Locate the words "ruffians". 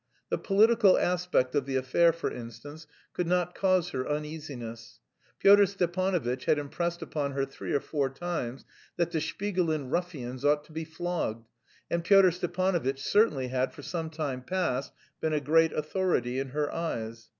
9.91-10.43